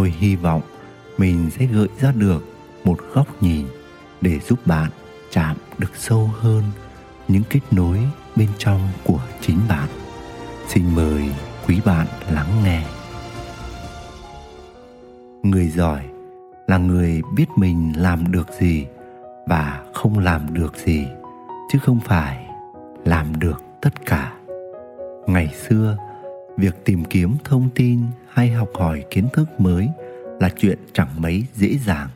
[0.00, 0.62] Tôi hy vọng
[1.18, 2.44] mình sẽ gợi ra được
[2.84, 3.66] một góc nhìn
[4.20, 4.90] để giúp bạn
[5.30, 6.62] chạm được sâu hơn
[7.28, 7.98] những kết nối
[8.36, 9.88] bên trong của chính bạn.
[10.68, 11.22] Xin mời
[11.66, 12.84] quý bạn lắng nghe.
[15.42, 16.04] Người giỏi
[16.66, 18.86] là người biết mình làm được gì
[19.46, 21.06] và không làm được gì
[21.72, 22.46] chứ không phải
[23.04, 24.32] làm được tất cả.
[25.26, 25.96] Ngày xưa,
[26.58, 29.88] việc tìm kiếm thông tin hay học hỏi kiến thức mới
[30.40, 32.08] là chuyện chẳng mấy dễ dàng.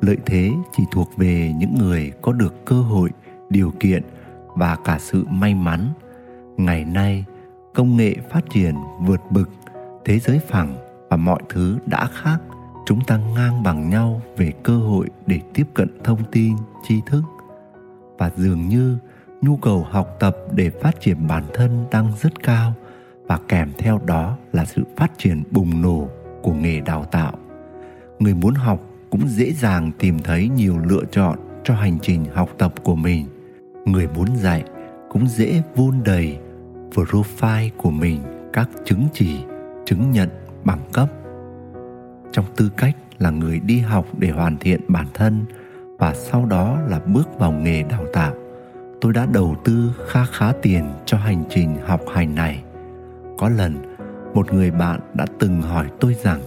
[0.00, 3.10] Lợi thế chỉ thuộc về những người có được cơ hội,
[3.50, 4.02] điều kiện
[4.46, 5.88] và cả sự may mắn.
[6.56, 7.24] Ngày nay,
[7.74, 9.50] công nghệ phát triển vượt bực,
[10.04, 10.76] thế giới phẳng
[11.10, 12.38] và mọi thứ đã khác.
[12.86, 16.56] Chúng ta ngang bằng nhau về cơ hội để tiếp cận thông tin,
[16.88, 17.22] tri thức.
[18.18, 18.98] Và dường như
[19.42, 22.72] nhu cầu học tập để phát triển bản thân đang rất cao
[23.26, 26.08] và kèm theo đó là sự phát triển bùng nổ
[26.42, 27.32] của nghề đào tạo.
[28.18, 32.50] Người muốn học cũng dễ dàng tìm thấy nhiều lựa chọn cho hành trình học
[32.58, 33.26] tập của mình.
[33.84, 34.64] Người muốn dạy
[35.10, 36.38] cũng dễ vun đầy
[36.94, 38.20] profile của mình,
[38.52, 39.40] các chứng chỉ,
[39.86, 40.28] chứng nhận
[40.64, 41.08] bằng cấp.
[42.32, 45.44] Trong tư cách là người đi học để hoàn thiện bản thân
[45.98, 48.34] và sau đó là bước vào nghề đào tạo,
[49.00, 52.62] tôi đã đầu tư khá khá tiền cho hành trình học hành này
[53.36, 53.96] có lần,
[54.34, 56.40] một người bạn đã từng hỏi tôi rằng,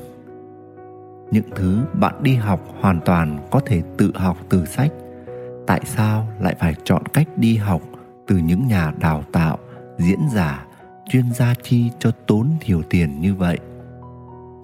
[1.32, 4.92] những thứ bạn đi học hoàn toàn có thể tự học từ sách,
[5.68, 7.82] tại sao lại phải chọn cách đi học
[8.28, 9.58] từ những nhà đào tạo,
[9.98, 10.66] diễn giả,
[11.10, 13.60] chuyên gia chi cho tốn nhiều tiền như vậy?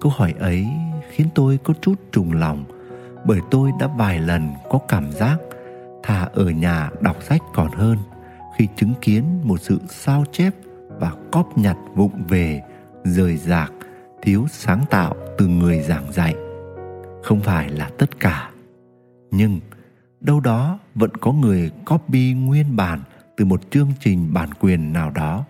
[0.00, 0.66] Câu hỏi ấy
[1.10, 2.64] khiến tôi có chút trùng lòng,
[3.24, 5.36] bởi tôi đã vài lần có cảm giác
[6.02, 7.98] thà ở nhà đọc sách còn hơn
[8.56, 10.52] khi chứng kiến một sự sao chép
[11.00, 12.62] và cóp nhặt vụng về,
[13.04, 13.72] rời rạc,
[14.22, 16.34] thiếu sáng tạo từ người giảng dạy.
[17.22, 18.50] Không phải là tất cả,
[19.30, 19.60] nhưng
[20.20, 23.00] đâu đó vẫn có người copy nguyên bản
[23.36, 25.44] từ một chương trình bản quyền nào đó,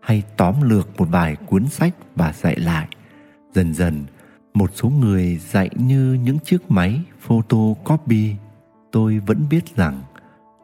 [0.00, 2.88] hay tóm lược một vài cuốn sách và dạy lại.
[3.54, 4.04] Dần dần,
[4.54, 8.34] một số người dạy như những chiếc máy photocopy.
[8.92, 10.02] Tôi vẫn biết rằng,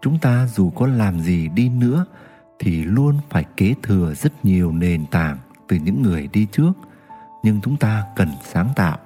[0.03, 2.06] chúng ta dù có làm gì đi nữa
[2.58, 5.38] thì luôn phải kế thừa rất nhiều nền tảng
[5.69, 6.72] từ những người đi trước.
[7.42, 8.98] Nhưng chúng ta cần sáng tạo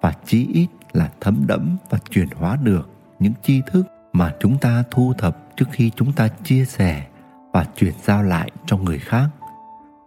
[0.00, 4.58] và chí ít là thấm đẫm và chuyển hóa được những tri thức mà chúng
[4.58, 7.06] ta thu thập trước khi chúng ta chia sẻ
[7.52, 9.28] và chuyển giao lại cho người khác.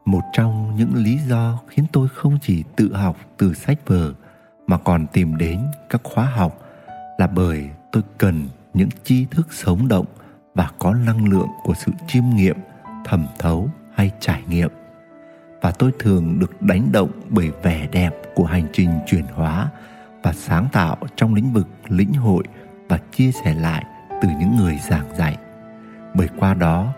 [0.05, 4.13] Một trong những lý do khiến tôi không chỉ tự học từ sách vở
[4.67, 6.59] mà còn tìm đến các khóa học
[7.17, 10.05] là bởi tôi cần những tri thức sống động
[10.55, 12.57] và có năng lượng của sự chiêm nghiệm
[13.05, 14.69] thẩm thấu hay trải nghiệm.
[15.61, 19.69] Và tôi thường được đánh động bởi vẻ đẹp của hành trình chuyển hóa
[20.23, 22.43] và sáng tạo trong lĩnh vực lĩnh hội
[22.89, 23.85] và chia sẻ lại
[24.21, 25.37] từ những người giảng dạy.
[26.13, 26.93] Bởi qua đó,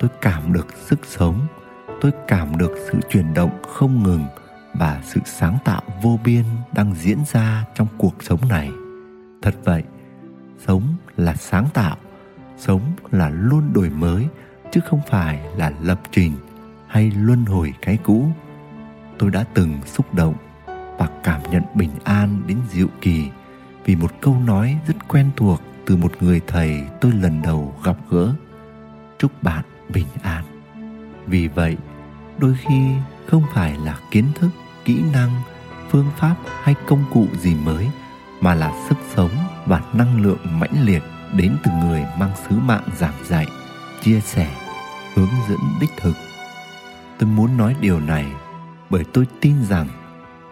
[0.00, 1.46] tôi cảm được sức sống,
[2.00, 4.24] tôi cảm được sự chuyển động không ngừng
[4.74, 6.44] và sự sáng tạo vô biên
[6.74, 8.70] đang diễn ra trong cuộc sống này.
[9.42, 9.82] Thật vậy,
[10.66, 10.82] sống
[11.16, 11.96] là sáng tạo,
[12.56, 12.80] sống
[13.10, 14.26] là luôn đổi mới
[14.76, 16.32] chứ không phải là lập trình
[16.86, 18.28] hay luân hồi cái cũ.
[19.18, 20.34] Tôi đã từng xúc động
[20.98, 23.28] và cảm nhận bình an đến diệu kỳ
[23.84, 27.96] vì một câu nói rất quen thuộc từ một người thầy tôi lần đầu gặp
[28.10, 28.34] gỡ.
[29.18, 30.44] Chúc bạn bình an.
[31.26, 31.76] Vì vậy,
[32.38, 32.90] đôi khi
[33.26, 34.50] không phải là kiến thức,
[34.84, 35.30] kỹ năng,
[35.90, 37.88] phương pháp hay công cụ gì mới
[38.40, 39.32] mà là sức sống
[39.66, 41.02] và năng lượng mãnh liệt
[41.32, 43.46] đến từ người mang sứ mạng giảng dạy,
[44.02, 44.65] chia sẻ
[45.16, 46.16] hướng dẫn đích thực.
[47.18, 48.26] Tôi muốn nói điều này
[48.90, 49.88] bởi tôi tin rằng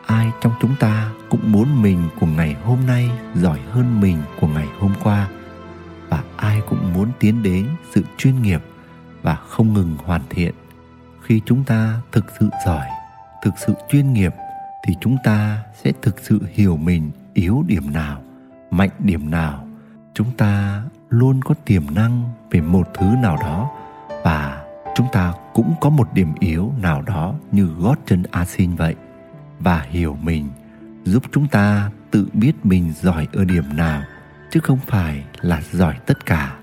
[0.06, 4.46] ai trong chúng ta cũng muốn mình của ngày hôm nay giỏi hơn mình của
[4.46, 5.28] ngày hôm qua
[6.08, 8.62] và ai cũng muốn tiến đến sự chuyên nghiệp
[9.22, 10.55] và không ngừng hoàn thiện.
[11.22, 12.87] Khi chúng ta thực sự giỏi,
[13.43, 14.34] thực sự chuyên nghiệp
[14.87, 18.22] thì chúng ta sẽ thực sự hiểu mình yếu điểm nào,
[18.70, 19.69] mạnh điểm nào.
[20.14, 23.70] Chúng ta luôn có tiềm năng về một thứ nào đó
[24.24, 28.74] và chúng ta cũng có một điểm yếu nào đó như gót chân a xin
[28.74, 28.94] vậy.
[29.60, 30.48] Và hiểu mình,
[31.04, 34.02] giúp chúng ta tự biết mình giỏi ở điểm nào,
[34.50, 36.56] chứ không phải là giỏi tất cả.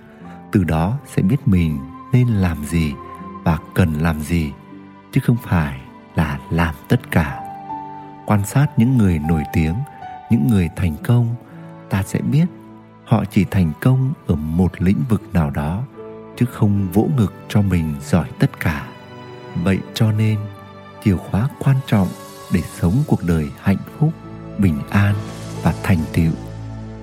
[0.52, 1.80] Từ đó sẽ biết mình
[2.14, 2.94] nên làm gì
[3.44, 4.52] và cần làm gì,
[5.12, 5.82] chứ không phải
[6.16, 7.40] là làm tất cả.
[8.26, 9.76] Quan sát những người nổi tiếng,
[10.30, 11.36] những người thành công,
[11.90, 12.46] ta sẽ biết
[13.06, 15.84] họ chỉ thành công ở một lĩnh vực nào đó
[16.42, 18.88] chứ không vỗ ngực cho mình giỏi tất cả.
[19.64, 20.40] Vậy cho nên,
[21.04, 22.08] chìa khóa quan trọng
[22.54, 24.14] để sống cuộc đời hạnh phúc,
[24.58, 25.16] bình an
[25.64, 26.32] và thành tựu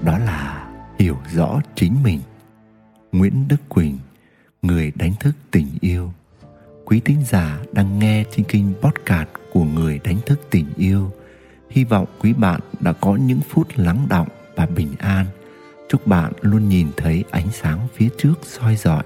[0.02, 0.68] đó là
[0.98, 2.20] hiểu rõ chính mình.
[3.12, 3.98] Nguyễn đức quỳnh,
[4.62, 6.12] người đánh thức tình yêu.
[6.84, 11.12] Quý tín giả đang nghe trên kênh podcast của người đánh thức tình yêu.
[11.70, 15.26] Hy vọng quý bạn đã có những phút lắng động và bình an.
[15.88, 19.04] Chúc bạn luôn nhìn thấy ánh sáng phía trước soi rọi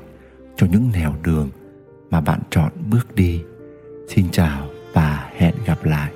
[0.63, 1.51] cho những nẻo đường
[2.11, 3.43] mà bạn chọn bước đi.
[4.09, 6.13] Xin chào và hẹn gặp lại.